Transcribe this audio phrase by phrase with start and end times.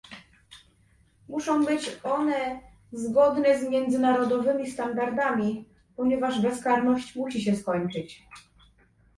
[1.29, 2.59] Muszą być one
[2.91, 8.23] zgodne z międzynarodowymi standardami, ponieważ bezkarność musi się skończyć